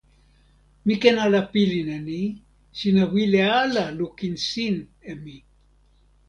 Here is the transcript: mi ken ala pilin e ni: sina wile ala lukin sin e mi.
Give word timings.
mi 0.85 0.93
ken 1.01 1.17
ala 1.25 1.41
pilin 1.51 1.89
e 1.97 1.99
ni: 2.07 2.21
sina 2.79 3.03
wile 3.13 3.41
ala 3.63 3.83
lukin 3.99 4.35
sin 4.49 4.75
e 5.11 5.13
mi. 5.23 5.37